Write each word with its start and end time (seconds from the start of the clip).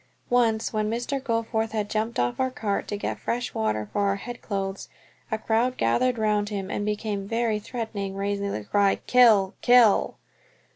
Once, 0.31 0.73
when 0.73 0.89
Mr. 0.89 1.23
Goforth 1.23 1.73
had 1.73 1.87
jumped 1.87 2.17
off 2.17 2.39
our 2.39 2.49
cart 2.49 2.87
to 2.87 2.97
get 2.97 3.19
fresh 3.19 3.53
water 3.53 3.87
for 3.93 4.07
our 4.07 4.15
head 4.15 4.41
cloths, 4.41 4.89
a 5.29 5.37
crowd 5.37 5.77
gathered 5.77 6.17
round 6.17 6.49
him 6.49 6.71
and 6.71 6.83
became 6.87 7.27
very 7.27 7.59
threatening, 7.59 8.15
raising 8.15 8.51
the 8.51 8.63
cry, 8.63 8.95
"Kill, 9.05 9.53
kill." 9.61 10.17